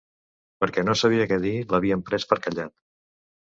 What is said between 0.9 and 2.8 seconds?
sabia què dir, l'havien pres per callat